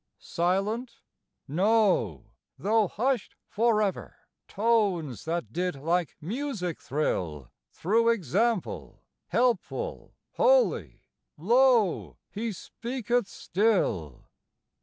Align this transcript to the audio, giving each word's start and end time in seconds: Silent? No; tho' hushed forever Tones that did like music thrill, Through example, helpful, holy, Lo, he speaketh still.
Silent? 0.17 0.97
No; 1.47 2.31
tho' 2.57 2.87
hushed 2.87 3.35
forever 3.45 4.15
Tones 4.47 5.25
that 5.25 5.53
did 5.53 5.75
like 5.75 6.15
music 6.19 6.81
thrill, 6.81 7.51
Through 7.69 8.09
example, 8.09 9.03
helpful, 9.27 10.15
holy, 10.31 11.03
Lo, 11.37 12.17
he 12.31 12.51
speaketh 12.51 13.27
still. 13.27 14.25